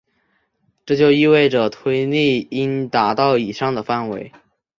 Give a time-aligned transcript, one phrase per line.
[0.83, 4.31] 这就意味着推力应达到以上的范围。